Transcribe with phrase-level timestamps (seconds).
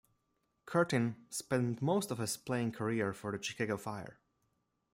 [0.65, 4.17] Curtin spent most of his playing career for the Chicago Fire.